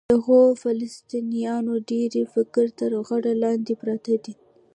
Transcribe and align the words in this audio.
د 0.01 0.03
دغو 0.15 0.41
فلسطینیانو 0.63 1.73
ډېری 1.89 2.21
د 2.25 2.29
فقر 2.33 2.65
تر 2.79 2.91
غره 3.07 3.33
لاندې 3.43 3.73
پراته 3.81 4.15
دي. 4.23 4.33